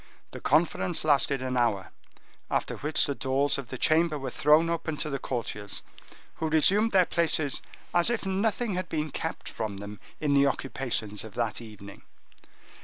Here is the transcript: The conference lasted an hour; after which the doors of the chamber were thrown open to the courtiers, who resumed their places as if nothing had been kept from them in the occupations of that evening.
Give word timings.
The 0.31 0.39
conference 0.41 1.05
lasted 1.05 1.43
an 1.43 1.55
hour; 1.55 1.91
after 2.49 2.77
which 2.77 3.05
the 3.05 3.13
doors 3.13 3.59
of 3.59 3.67
the 3.67 3.77
chamber 3.77 4.17
were 4.17 4.31
thrown 4.31 4.67
open 4.67 4.97
to 4.97 5.11
the 5.11 5.19
courtiers, 5.19 5.83
who 6.37 6.49
resumed 6.49 6.91
their 6.91 7.05
places 7.05 7.61
as 7.93 8.09
if 8.09 8.25
nothing 8.25 8.73
had 8.73 8.89
been 8.89 9.11
kept 9.11 9.47
from 9.47 9.77
them 9.77 9.99
in 10.19 10.33
the 10.33 10.47
occupations 10.47 11.23
of 11.23 11.35
that 11.35 11.61
evening. 11.61 12.01